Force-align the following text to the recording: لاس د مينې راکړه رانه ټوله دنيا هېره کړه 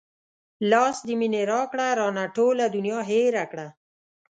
لاس 0.71 0.97
د 1.07 1.09
مينې 1.19 1.41
راکړه 1.51 1.87
رانه 1.99 2.25
ټوله 2.35 2.65
دنيا 2.75 2.99
هېره 3.09 3.43
کړه 3.51 3.67